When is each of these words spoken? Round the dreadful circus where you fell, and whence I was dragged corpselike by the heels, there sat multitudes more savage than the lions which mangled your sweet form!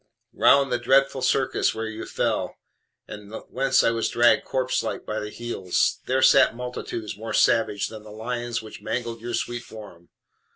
Round 0.33 0.71
the 0.71 0.79
dreadful 0.79 1.21
circus 1.21 1.75
where 1.75 1.85
you 1.85 2.07
fell, 2.07 2.57
and 3.07 3.31
whence 3.51 3.83
I 3.83 3.91
was 3.91 4.09
dragged 4.09 4.45
corpselike 4.45 5.05
by 5.05 5.19
the 5.19 5.29
heels, 5.29 5.99
there 6.07 6.23
sat 6.23 6.55
multitudes 6.55 7.15
more 7.15 7.33
savage 7.33 7.87
than 7.89 8.01
the 8.01 8.09
lions 8.09 8.63
which 8.63 8.81
mangled 8.81 9.21
your 9.21 9.35
sweet 9.35 9.61
form! 9.61 10.09